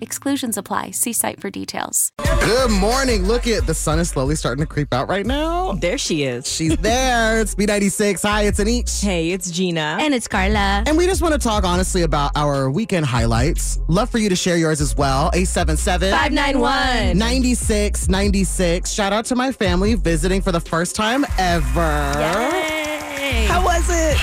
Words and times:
Exclusions 0.00 0.56
apply. 0.56 0.92
See 0.92 1.12
site 1.12 1.40
for 1.40 1.50
details. 1.50 2.12
Good 2.40 2.70
morning. 2.70 3.24
Look 3.24 3.46
at 3.46 3.66
the 3.66 3.74
sun 3.74 3.98
is 3.98 4.08
slowly 4.10 4.34
starting 4.36 4.64
to 4.64 4.66
creep 4.66 4.94
out 4.94 5.08
right 5.08 5.26
now. 5.26 5.72
There 5.72 5.98
she 5.98 6.22
is. 6.24 6.46
She's 6.50 6.76
there. 6.78 7.40
it's 7.40 7.54
B96. 7.54 8.22
Hi, 8.22 8.42
it's 8.42 8.60
Aneesh. 8.60 9.02
Hey, 9.02 9.32
it's 9.32 9.50
Gina. 9.50 9.98
And 10.00 10.14
it's 10.14 10.28
Karla. 10.28 10.84
And 10.86 10.96
we 10.96 11.06
just 11.06 11.20
want 11.20 11.34
to 11.34 11.38
talk 11.38 11.64
honestly 11.64 12.02
about 12.02 12.32
our 12.36 12.70
weekend 12.70 13.06
highlights. 13.06 13.78
Love 13.88 14.08
for 14.08 14.18
you 14.18 14.28
to 14.28 14.36
share 14.36 14.56
yours 14.56 14.80
as 14.80 14.96
well. 14.96 15.30
877 15.34 16.10
591 16.10 17.18
9696. 17.18 18.90
Shout 18.92 19.12
out 19.12 19.24
to 19.26 19.34
my 19.36 19.52
family 19.52 19.94
visiting 19.94 20.40
for 20.40 20.52
the 20.52 20.60
first 20.60 20.94
time 20.96 21.24
ever. 21.38 22.12
Yay. 22.18 23.46
How 23.46 23.64
was 23.64 23.86
it? 23.90 24.16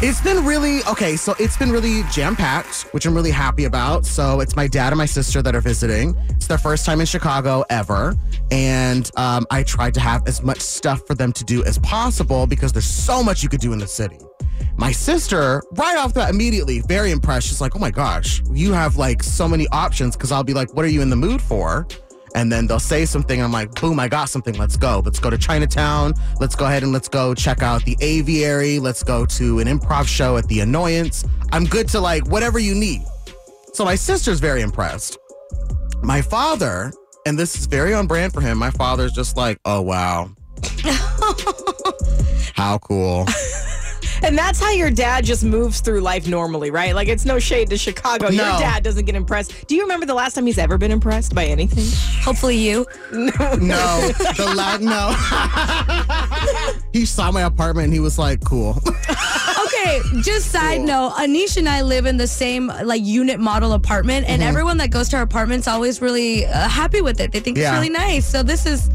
It's 0.00 0.20
been 0.20 0.44
really 0.44 0.84
okay. 0.84 1.16
So 1.16 1.34
it's 1.40 1.56
been 1.56 1.72
really 1.72 2.04
jam 2.04 2.36
packed, 2.36 2.82
which 2.92 3.04
I'm 3.04 3.16
really 3.16 3.32
happy 3.32 3.64
about. 3.64 4.06
So 4.06 4.38
it's 4.38 4.54
my 4.54 4.68
dad 4.68 4.92
and 4.92 4.96
my 4.96 5.06
sister 5.06 5.42
that 5.42 5.56
are 5.56 5.60
visiting. 5.60 6.14
It's 6.28 6.46
their 6.46 6.56
first 6.56 6.86
time 6.86 7.00
in 7.00 7.06
Chicago 7.06 7.64
ever, 7.68 8.14
and 8.52 9.10
um, 9.16 9.44
I 9.50 9.64
tried 9.64 9.94
to 9.94 10.00
have 10.00 10.28
as 10.28 10.40
much 10.40 10.60
stuff 10.60 11.04
for 11.04 11.16
them 11.16 11.32
to 11.32 11.42
do 11.42 11.64
as 11.64 11.80
possible 11.80 12.46
because 12.46 12.72
there's 12.72 12.86
so 12.86 13.24
much 13.24 13.42
you 13.42 13.48
could 13.48 13.58
do 13.60 13.72
in 13.72 13.80
the 13.80 13.88
city. 13.88 14.18
My 14.76 14.92
sister, 14.92 15.64
right 15.72 15.98
off 15.98 16.14
the 16.14 16.20
bat, 16.20 16.30
immediately 16.30 16.80
very 16.82 17.10
impressed. 17.10 17.48
She's 17.48 17.60
like, 17.60 17.74
"Oh 17.74 17.80
my 17.80 17.90
gosh, 17.90 18.40
you 18.52 18.72
have 18.72 18.98
like 18.98 19.24
so 19.24 19.48
many 19.48 19.66
options." 19.72 20.14
Because 20.14 20.30
I'll 20.30 20.44
be 20.44 20.54
like, 20.54 20.72
"What 20.74 20.84
are 20.84 20.88
you 20.88 21.02
in 21.02 21.10
the 21.10 21.16
mood 21.16 21.42
for?" 21.42 21.88
And 22.38 22.52
then 22.52 22.68
they'll 22.68 22.78
say 22.78 23.04
something. 23.04 23.42
I'm 23.42 23.50
like, 23.50 23.74
boom, 23.80 23.98
I 23.98 24.06
got 24.06 24.28
something. 24.28 24.56
Let's 24.56 24.76
go. 24.76 25.02
Let's 25.04 25.18
go 25.18 25.28
to 25.28 25.36
Chinatown. 25.36 26.14
Let's 26.38 26.54
go 26.54 26.66
ahead 26.66 26.84
and 26.84 26.92
let's 26.92 27.08
go 27.08 27.34
check 27.34 27.64
out 27.64 27.84
the 27.84 27.96
aviary. 28.00 28.78
Let's 28.78 29.02
go 29.02 29.26
to 29.26 29.58
an 29.58 29.66
improv 29.66 30.06
show 30.06 30.36
at 30.36 30.46
the 30.46 30.60
Annoyance. 30.60 31.24
I'm 31.50 31.64
good 31.64 31.88
to 31.88 32.00
like 32.00 32.28
whatever 32.28 32.60
you 32.60 32.76
need. 32.76 33.02
So 33.72 33.84
my 33.84 33.96
sister's 33.96 34.38
very 34.38 34.62
impressed. 34.62 35.18
My 36.00 36.22
father, 36.22 36.92
and 37.26 37.36
this 37.36 37.58
is 37.58 37.66
very 37.66 37.92
on 37.92 38.06
brand 38.06 38.32
for 38.32 38.40
him, 38.40 38.56
my 38.56 38.70
father's 38.70 39.12
just 39.12 39.36
like, 39.36 39.58
oh, 39.64 39.82
wow. 39.82 40.30
How 42.54 42.78
cool. 42.78 43.26
And 44.22 44.36
that's 44.36 44.60
how 44.60 44.70
your 44.70 44.90
dad 44.90 45.24
just 45.24 45.44
moves 45.44 45.80
through 45.80 46.00
life 46.00 46.26
normally, 46.26 46.70
right? 46.70 46.94
Like 46.94 47.08
it's 47.08 47.24
no 47.24 47.38
shade 47.38 47.70
to 47.70 47.78
Chicago. 47.78 48.28
Your 48.28 48.44
dad 48.44 48.82
doesn't 48.82 49.04
get 49.04 49.14
impressed. 49.14 49.66
Do 49.68 49.74
you 49.74 49.82
remember 49.82 50.06
the 50.06 50.14
last 50.14 50.34
time 50.34 50.46
he's 50.46 50.58
ever 50.58 50.76
been 50.78 50.90
impressed 50.90 51.34
by 51.34 51.44
anything? 51.46 51.84
Hopefully 52.22 52.56
you. 52.56 52.86
No, 53.12 53.30
No. 53.60 54.08
the 54.36 54.52
loud 54.56 54.80
no. 54.82 55.14
he 56.92 57.04
saw 57.06 57.30
my 57.30 57.42
apartment 57.42 57.84
and 57.86 57.94
he 57.94 58.00
was 58.00 58.18
like, 58.18 58.40
cool. 58.44 58.80
Okay, 59.68 60.00
just 60.22 60.50
side 60.50 60.80
note, 60.80 61.12
Aneesh 61.18 61.56
and 61.56 61.68
I 61.68 61.82
live 61.82 62.06
in 62.06 62.16
the 62.16 62.26
same 62.26 62.66
like 62.84 63.02
unit 63.04 63.38
model 63.38 63.72
apartment, 63.74 64.26
and 64.28 64.40
Mm-hmm. 64.40 64.48
everyone 64.48 64.76
that 64.78 64.90
goes 64.90 65.08
to 65.10 65.16
our 65.16 65.22
apartment's 65.22 65.68
always 65.68 66.00
really 66.02 66.46
uh, 66.46 66.68
happy 66.68 67.00
with 67.00 67.20
it. 67.20 67.32
They 67.32 67.40
think 67.40 67.58
Yeah. 67.58 67.68
it's 67.70 67.76
really 67.76 67.90
nice. 67.90 68.26
So 68.26 68.42
this 68.42 68.66
is 68.66 68.88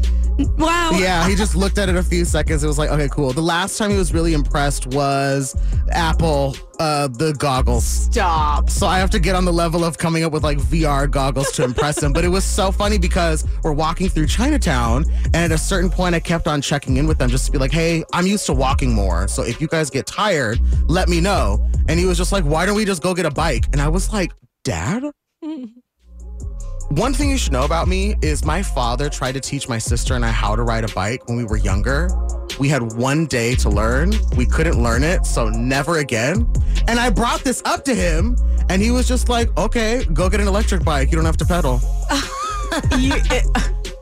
wow. 0.58 0.90
Yeah, 0.94 1.28
he 1.28 1.34
just 1.34 1.56
looked 1.56 1.78
at 1.78 1.88
it 1.88 1.96
a 1.96 2.02
few 2.02 2.24
seconds. 2.24 2.64
It 2.64 2.66
was 2.66 2.78
like, 2.78 2.90
okay, 2.90 3.08
cool. 3.08 3.32
The 3.32 3.42
last 3.42 3.78
time 3.78 3.90
he 3.90 3.96
was 3.96 4.12
really 4.12 4.34
impressed 4.34 4.86
was 4.88 5.56
Apple, 5.90 6.56
uh, 6.80 7.08
the 7.08 7.34
goggles. 7.34 7.84
Stop. 7.84 8.70
So 8.70 8.86
I 8.86 8.98
have 8.98 9.10
to 9.10 9.18
get 9.18 9.34
on 9.36 9.44
the 9.44 9.52
level 9.52 9.84
of 9.84 9.98
coming 9.98 10.24
up 10.24 10.32
with 10.32 10.42
like 10.42 10.58
VR 10.58 11.10
goggles 11.10 11.52
to 11.52 11.64
impress 11.64 12.02
him. 12.02 12.12
But 12.12 12.24
it 12.24 12.28
was 12.28 12.44
so 12.44 12.72
funny 12.72 12.98
because 12.98 13.46
we're 13.62 13.72
walking 13.72 14.08
through 14.08 14.26
Chinatown, 14.26 15.04
and 15.26 15.36
at 15.36 15.52
a 15.52 15.58
certain 15.58 15.90
point, 15.90 16.14
I 16.14 16.20
kept 16.20 16.48
on 16.48 16.60
checking 16.60 16.96
in 16.96 17.06
with 17.06 17.18
them 17.18 17.30
just 17.30 17.46
to 17.46 17.52
be 17.52 17.58
like, 17.58 17.72
hey, 17.72 18.04
I'm 18.12 18.26
used 18.26 18.46
to 18.46 18.52
walking 18.52 18.92
more. 18.92 19.28
So 19.28 19.42
if 19.42 19.60
you 19.60 19.68
guys 19.68 19.90
get 19.90 20.06
tired, 20.06 20.60
let 20.88 21.08
me 21.08 21.20
know. 21.20 21.64
And 21.88 21.98
he 21.98 22.06
was 22.06 22.18
just 22.18 22.32
like, 22.32 22.44
why 22.44 22.66
don't 22.66 22.76
we 22.76 22.84
just 22.84 23.02
go 23.02 23.14
get 23.14 23.26
a 23.26 23.30
bike? 23.30 23.66
And 23.72 23.80
I 23.80 23.88
was 23.88 24.12
like, 24.12 24.32
Dad? 24.64 25.04
One 26.90 27.12
thing 27.12 27.30
you 27.30 27.38
should 27.38 27.52
know 27.52 27.64
about 27.64 27.88
me 27.88 28.14
is 28.22 28.44
my 28.44 28.62
father 28.62 29.08
tried 29.08 29.32
to 29.32 29.40
teach 29.40 29.68
my 29.68 29.78
sister 29.78 30.14
and 30.14 30.24
I 30.24 30.30
how 30.30 30.54
to 30.54 30.62
ride 30.62 30.84
a 30.88 30.92
bike 30.94 31.26
when 31.28 31.36
we 31.36 31.44
were 31.44 31.56
younger. 31.56 32.08
We 32.60 32.68
had 32.68 32.92
one 32.92 33.26
day 33.26 33.54
to 33.56 33.68
learn. 33.68 34.12
We 34.36 34.46
couldn't 34.46 34.80
learn 34.80 35.02
it, 35.02 35.26
so 35.26 35.48
never 35.48 35.98
again. 35.98 36.48
And 36.86 37.00
I 37.00 37.10
brought 37.10 37.40
this 37.40 37.62
up 37.64 37.84
to 37.86 37.94
him, 37.94 38.36
and 38.68 38.80
he 38.80 38.92
was 38.92 39.08
just 39.08 39.28
like, 39.28 39.56
okay, 39.58 40.04
go 40.12 40.28
get 40.30 40.40
an 40.40 40.46
electric 40.46 40.84
bike. 40.84 41.10
You 41.10 41.16
don't 41.16 41.24
have 41.24 41.36
to 41.38 41.44
pedal. 41.46 41.80
You, 42.98 43.12
it- 43.30 43.46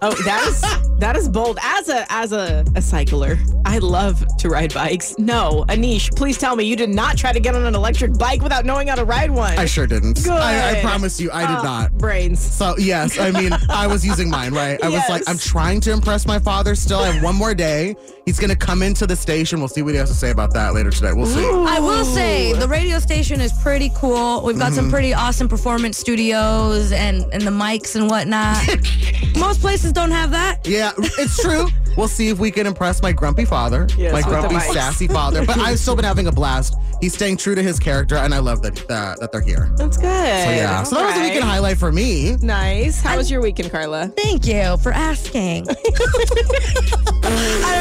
oh, 0.03 0.15
that 0.25 0.47
is 0.49 0.61
that 1.01 1.17
is 1.17 1.29
bold. 1.29 1.59
As 1.63 1.89
a 1.89 2.05
as 2.13 2.33
a, 2.33 2.65
a 2.77 2.83
cycler, 2.83 3.39
I 3.65 3.79
love 3.79 4.25
to 4.39 4.49
ride 4.49 4.73
bikes. 4.75 5.15
No, 5.19 5.65
Aneesh, 5.69 6.15
please 6.17 6.39
tell 6.39 6.55
me 6.57 6.65
you 6.65 6.77
did 6.77 6.91
not 6.91 7.17
try 7.17 7.33
to 7.33 7.41
get 7.41 7.55
on 7.55 7.65
an 7.65 7.75
electric 7.75 8.17
bike 8.19 8.43
without 8.43 8.65
knowing 8.65 8.89
how 8.89 8.95
to 8.97 9.05
ride 9.05 9.31
one. 9.31 9.59
I 9.59 9.65
sure 9.67 9.87
didn't. 9.87 10.23
Good. 10.23 10.31
I, 10.33 10.79
I 10.79 10.81
promise 10.83 11.21
you, 11.21 11.31
I 11.33 11.47
did 11.47 11.59
Oh, 11.59 11.63
not. 11.63 11.93
Brains. 11.99 12.39
So 12.41 12.77
yes, 12.79 13.19
I 13.19 13.31
mean, 13.31 13.53
I 13.69 13.87
was 13.87 14.05
using 14.07 14.29
mine, 14.31 14.53
right? 14.55 14.83
I 14.83 14.89
was 14.89 15.03
like, 15.09 15.23
I'm 15.29 15.39
trying 15.39 15.81
to 15.83 15.93
impress 15.93 16.27
my 16.27 16.39
father 16.39 16.75
still. 16.75 17.01
I 17.01 17.11
have 17.11 17.23
one 17.23 17.35
more 17.37 17.55
day. 17.55 17.95
He's 18.27 18.39
gonna 18.39 18.55
come 18.57 18.83
into 18.83 19.07
the 19.07 19.17
station. 19.17 19.59
We'll 19.59 19.69
see 19.69 19.83
what 19.83 19.95
he 19.95 19.99
has 19.99 20.09
to 20.11 20.15
say 20.15 20.31
about 20.31 20.53
that 20.55 20.75
later 20.75 20.91
today. 20.91 21.13
We'll 21.13 21.27
see. 21.27 21.45
I 21.45 21.81
will 21.81 22.05
say 22.05 22.53
the 22.53 22.69
radio 22.69 22.99
station 23.01 23.41
is 23.41 23.53
pretty 23.63 23.91
cool. 23.97 24.43
We've 24.43 24.59
got 24.59 24.73
Mm-hmm. 24.73 24.77
some 24.77 24.91
pretty 24.91 25.13
awesome 25.13 25.49
performance 25.49 25.99
studios 25.99 26.93
and 26.93 27.25
and 27.33 27.43
the 27.43 27.51
mics 27.51 27.95
and 27.97 28.09
whatnot. 28.09 28.57
Most 29.37 29.61
places 29.61 29.92
don't 29.93 30.11
have 30.11 30.31
that. 30.33 30.67
Yeah, 30.67 30.93
it's 30.99 31.41
true. 31.43 31.69
We'll 31.95 32.09
see 32.09 32.31
if 32.31 32.39
we 32.39 32.51
can 32.51 32.67
impress 32.67 33.03
my 33.03 33.13
grumpy 33.13 33.45
father, 33.45 33.87
Yes, 33.99 34.15
my 34.15 34.23
grumpy, 34.23 34.59
sassy 34.61 35.07
father. 35.07 35.45
But 35.45 35.59
I've 35.59 35.79
still 35.79 35.95
been 35.95 36.07
having 36.07 36.27
a 36.27 36.33
blast. 36.33 36.75
He's 37.03 37.13
staying 37.13 37.37
true 37.37 37.55
to 37.55 37.63
his 37.63 37.79
character, 37.79 38.17
and 38.17 38.33
I 38.33 38.39
love 38.39 38.63
that 38.63 38.77
that, 38.89 39.21
that 39.21 39.31
they're 39.31 39.43
here. 39.43 39.71
That's 39.77 39.99
good. 39.99 40.05
So 40.07 40.51
yeah, 40.53 40.85
so 40.85 40.95
that 40.97 41.05
was 41.09 41.17
a 41.19 41.21
weekend 41.21 41.45
highlight 41.45 41.77
for 41.77 41.93
me. 41.93 42.37
Nice. 42.41 43.03
How 43.03 43.19
was 43.19 43.31
your 43.31 43.43
weekend, 43.43 43.71
Karla? 43.71 44.09
Thank 44.17 44.47
you 44.47 44.79
for 44.79 44.91
asking. 44.91 45.67
I 45.69 45.75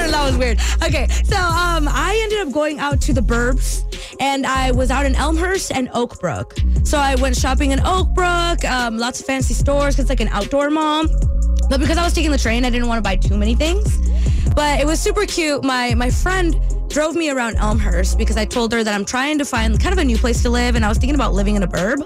don't 0.01 0.11
know, 0.11 0.11
that 0.11 0.23
was 0.25 0.37
weird. 0.37 0.59
Okay, 0.83 1.07
so 1.23 1.37
um, 1.37 1.87
I 1.87 2.19
ended 2.23 2.45
up 2.45 2.53
going 2.53 2.79
out 2.79 2.99
to 3.01 3.13
the 3.13 3.21
burbs, 3.21 3.83
and 4.19 4.45
I 4.45 4.71
was 4.71 4.91
out 4.91 5.05
in 5.05 5.15
Elmhurst 5.15 5.71
and 5.71 5.87
Oakbrook. 5.89 6.85
So 6.85 6.97
I 6.97 7.15
went 7.15 7.37
shopping 7.37 7.71
in 7.71 7.79
Oakbrook, 7.79 8.65
um, 8.65 8.97
lots 8.97 9.21
of 9.21 9.25
fancy 9.25 9.53
stores, 9.53 9.95
'cause 9.95 9.99
it's 10.01 10.09
like 10.09 10.19
an 10.19 10.27
outdoor 10.29 10.69
mall. 10.69 11.05
But 11.71 11.79
because 11.79 11.97
I 11.97 12.03
was 12.03 12.11
taking 12.11 12.31
the 12.31 12.37
train, 12.37 12.65
I 12.65 12.69
didn't 12.69 12.89
want 12.89 12.97
to 12.97 13.01
buy 13.01 13.15
too 13.15 13.37
many 13.37 13.55
things. 13.55 13.97
But 14.53 14.81
it 14.81 14.85
was 14.85 14.99
super 14.99 15.25
cute. 15.25 15.63
My 15.63 15.93
my 15.95 16.09
friend 16.09 16.59
drove 16.89 17.15
me 17.15 17.29
around 17.29 17.55
Elmhurst 17.55 18.17
because 18.17 18.35
I 18.35 18.43
told 18.43 18.73
her 18.73 18.83
that 18.83 18.93
I'm 18.93 19.05
trying 19.05 19.37
to 19.37 19.45
find 19.45 19.79
kind 19.79 19.93
of 19.93 19.99
a 19.99 20.03
new 20.03 20.17
place 20.17 20.41
to 20.43 20.49
live, 20.49 20.75
and 20.75 20.83
I 20.83 20.89
was 20.89 20.97
thinking 20.97 21.15
about 21.15 21.33
living 21.33 21.55
in 21.55 21.63
a 21.63 21.67
burb. 21.67 22.03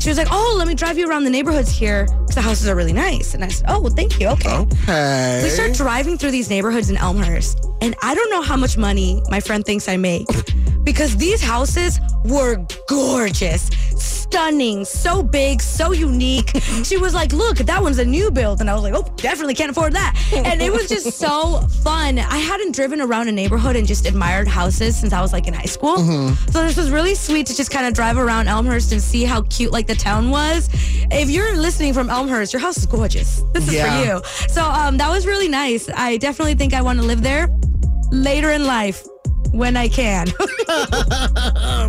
She 0.00 0.08
was 0.08 0.18
like, 0.18 0.28
"Oh, 0.30 0.54
let 0.56 0.68
me 0.68 0.74
drive 0.76 0.96
you 0.98 1.10
around 1.10 1.24
the 1.24 1.30
neighborhoods 1.30 1.68
here 1.68 2.06
because 2.20 2.36
the 2.36 2.40
houses 2.40 2.68
are 2.68 2.76
really 2.76 2.92
nice." 2.92 3.34
And 3.34 3.44
I 3.44 3.48
said, 3.48 3.66
"Oh, 3.68 3.80
well, 3.80 3.92
thank 3.92 4.20
you. 4.20 4.28
Okay." 4.28 4.58
Okay. 4.58 5.40
We 5.42 5.50
start 5.50 5.72
driving 5.72 6.16
through 6.16 6.30
these 6.30 6.48
neighborhoods 6.48 6.88
in 6.88 6.96
Elmhurst, 6.96 7.66
and 7.80 7.96
I 8.00 8.14
don't 8.14 8.30
know 8.30 8.42
how 8.42 8.56
much 8.56 8.78
money 8.78 9.20
my 9.28 9.40
friend 9.40 9.64
thinks 9.64 9.88
I 9.88 9.96
make 9.96 10.28
because 10.88 11.14
these 11.18 11.42
houses 11.42 12.00
were 12.24 12.56
gorgeous, 12.88 13.64
stunning, 13.94 14.86
so 14.86 15.22
big, 15.22 15.60
so 15.60 15.92
unique. 15.92 16.48
she 16.82 16.96
was 16.96 17.12
like, 17.12 17.30
Look, 17.34 17.58
that 17.58 17.82
one's 17.82 17.98
a 17.98 18.04
new 18.06 18.30
build. 18.30 18.62
And 18.62 18.70
I 18.70 18.74
was 18.74 18.82
like, 18.82 18.94
Oh, 18.94 19.02
definitely 19.16 19.52
can't 19.54 19.70
afford 19.70 19.92
that. 19.92 20.16
And 20.34 20.62
it 20.62 20.72
was 20.72 20.88
just 20.88 21.18
so 21.26 21.60
fun. 21.84 22.18
I 22.18 22.38
hadn't 22.38 22.74
driven 22.74 23.02
around 23.02 23.28
a 23.28 23.32
neighborhood 23.32 23.76
and 23.76 23.86
just 23.86 24.06
admired 24.06 24.48
houses 24.48 24.96
since 24.98 25.12
I 25.12 25.20
was 25.20 25.30
like 25.30 25.46
in 25.46 25.52
high 25.52 25.64
school. 25.76 25.98
So 25.98 26.62
this 26.66 26.78
was 26.78 26.90
really 26.90 27.14
sweet 27.14 27.46
to 27.48 27.54
just 27.56 27.70
kind 27.70 27.84
of 27.86 27.92
drive 27.92 28.16
around 28.16 28.48
Elmhurst 28.48 28.92
and 28.92 29.02
see 29.02 29.24
how 29.24 29.42
cute 29.42 29.70
like 29.72 29.86
the 29.86 29.94
town 29.94 30.30
was. 30.30 30.70
If 31.10 31.28
you're 31.28 31.54
listening 31.54 31.92
from 31.92 32.08
Elmhurst, 32.08 32.54
your 32.54 32.60
house 32.62 32.78
is 32.78 32.86
gorgeous. 32.86 33.42
This 33.52 33.68
is 33.68 33.74
Yeah. 33.74 33.84
for 33.90 34.06
you. 34.06 34.22
So 34.48 34.62
um, 34.62 34.96
that 34.96 35.10
was 35.10 35.26
really 35.26 35.48
nice. 35.48 35.90
I 35.94 36.16
definitely 36.16 36.54
think 36.54 36.72
I 36.72 36.80
want 36.80 36.98
to 36.98 37.04
live 37.04 37.22
there 37.22 37.48
later 38.10 38.52
in 38.52 38.64
life 38.64 39.06
when 39.52 39.76
I 39.76 39.88
can. 39.88 40.28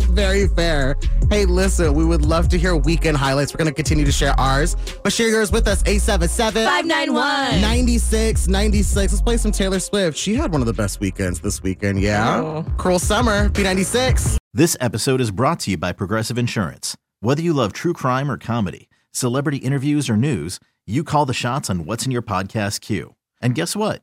Very 0.14 0.48
fair. 0.48 0.96
Hey, 1.30 1.44
listen, 1.44 1.94
we 1.94 2.04
would 2.04 2.24
love 2.24 2.48
to 2.48 2.58
hear 2.58 2.74
weekend 2.76 3.16
highlights. 3.16 3.52
We're 3.52 3.58
going 3.58 3.68
to 3.68 3.74
continue 3.74 4.04
to 4.04 4.12
share 4.12 4.38
ours, 4.38 4.76
but 5.02 5.12
share 5.12 5.28
yours 5.28 5.52
with 5.52 5.68
us. 5.68 5.82
877 5.86 6.64
591. 6.64 7.60
96 7.60 8.48
96. 8.48 9.12
Let's 9.12 9.22
play 9.22 9.36
some 9.36 9.52
Taylor 9.52 9.78
Swift. 9.78 10.16
She 10.16 10.34
had 10.34 10.52
one 10.52 10.60
of 10.60 10.66
the 10.66 10.72
best 10.72 11.00
weekends 11.00 11.40
this 11.40 11.62
weekend. 11.62 12.00
Yeah. 12.00 12.40
Oh. 12.40 12.66
Cruel 12.76 12.98
Summer, 12.98 13.48
B96. 13.50 14.36
This 14.52 14.76
episode 14.80 15.20
is 15.20 15.30
brought 15.30 15.60
to 15.60 15.70
you 15.70 15.76
by 15.76 15.92
Progressive 15.92 16.36
Insurance. 16.36 16.96
Whether 17.20 17.42
you 17.42 17.52
love 17.52 17.72
true 17.72 17.92
crime 17.92 18.30
or 18.30 18.36
comedy, 18.38 18.88
celebrity 19.12 19.58
interviews 19.58 20.10
or 20.10 20.16
news, 20.16 20.58
you 20.86 21.04
call 21.04 21.26
the 21.26 21.34
shots 21.34 21.70
on 21.70 21.84
what's 21.84 22.04
in 22.06 22.10
your 22.10 22.22
podcast 22.22 22.80
queue. 22.80 23.14
And 23.40 23.54
guess 23.54 23.76
what? 23.76 24.02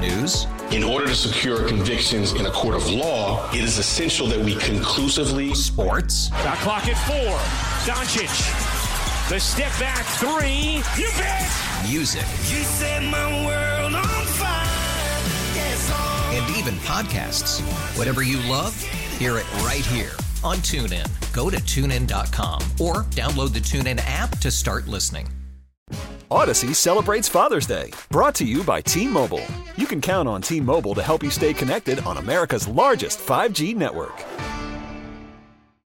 News, 0.00 0.46
In 0.70 0.82
order 0.82 1.06
to 1.06 1.14
secure 1.14 1.66
convictions 1.66 2.32
in 2.32 2.46
a 2.46 2.50
court 2.50 2.74
of 2.74 2.90
law, 2.90 3.48
it 3.52 3.60
is 3.62 3.78
essential 3.78 4.26
that 4.28 4.38
we 4.38 4.54
conclusively 4.56 5.54
sports, 5.54 6.28
Shot 6.28 6.58
clock 6.58 6.88
at 6.88 6.96
four. 7.06 7.38
Doncic. 7.86 8.28
The 9.30 9.38
step 9.40 9.70
back 9.78 10.04
three. 10.18 10.82
You 11.00 11.08
bet. 11.16 11.50
music, 11.88 12.22
You 12.50 12.62
set 12.64 13.02
my 13.02 13.46
world 13.46 13.94
on 13.94 14.02
fire. 14.26 14.66
Yes, 15.54 15.90
and 16.34 16.56
even 16.56 16.74
podcasts. 16.80 17.60
Whatever 17.96 18.22
you 18.22 18.38
love, 18.50 18.78
hear 19.18 19.38
it 19.38 19.50
right 19.62 19.84
here 19.86 20.12
on 20.42 20.56
TuneIn. 20.58 21.08
Go 21.32 21.48
to 21.50 21.56
tunein.com 21.56 22.60
or 22.80 23.04
download 23.14 23.52
the 23.52 23.60
TuneIn 23.60 24.00
app 24.06 24.38
to 24.40 24.50
start 24.50 24.86
listening. 24.86 25.28
Odyssey 26.30 26.74
celebrates 26.74 27.28
Father's 27.28 27.66
Day, 27.66 27.92
brought 28.10 28.34
to 28.36 28.44
you 28.44 28.62
by 28.64 28.80
T 28.80 29.06
Mobile. 29.06 29.44
You 29.76 29.86
can 29.86 30.00
count 30.00 30.28
on 30.28 30.40
T 30.40 30.60
Mobile 30.60 30.94
to 30.94 31.02
help 31.02 31.24
you 31.24 31.30
stay 31.30 31.52
connected 31.52 31.98
on 32.00 32.18
America's 32.18 32.68
largest 32.68 33.18
5G 33.18 33.74
network. 33.74 34.22